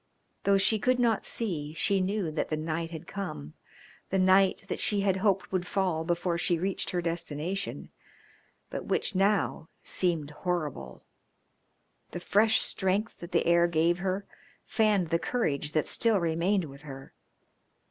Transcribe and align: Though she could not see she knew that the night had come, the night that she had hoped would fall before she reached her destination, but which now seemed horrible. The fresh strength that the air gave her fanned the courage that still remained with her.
Though 0.45 0.57
she 0.57 0.79
could 0.79 0.97
not 0.97 1.23
see 1.23 1.75
she 1.75 2.01
knew 2.01 2.31
that 2.31 2.49
the 2.49 2.57
night 2.57 2.89
had 2.89 3.05
come, 3.05 3.53
the 4.09 4.17
night 4.17 4.65
that 4.67 4.79
she 4.79 5.01
had 5.01 5.17
hoped 5.17 5.51
would 5.51 5.67
fall 5.67 6.03
before 6.03 6.39
she 6.39 6.57
reached 6.57 6.89
her 6.89 7.03
destination, 7.03 7.91
but 8.71 8.85
which 8.85 9.13
now 9.13 9.69
seemed 9.83 10.31
horrible. 10.31 11.03
The 12.13 12.19
fresh 12.19 12.61
strength 12.61 13.19
that 13.19 13.31
the 13.31 13.45
air 13.45 13.67
gave 13.67 13.99
her 13.99 14.25
fanned 14.65 15.09
the 15.09 15.19
courage 15.19 15.71
that 15.73 15.85
still 15.85 16.19
remained 16.19 16.63
with 16.65 16.81
her. 16.81 17.13